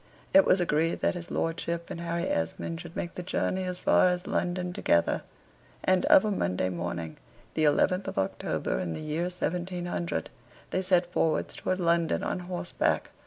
[0.33, 4.07] It was agreed that his lordship and Harry Esmond should make the journey as far
[4.07, 5.21] as London together;
[5.83, 7.17] and of a Monday morning,
[7.53, 10.31] the 11th of October, in the year 1700,
[10.71, 13.11] they set forwards towards London on horseback.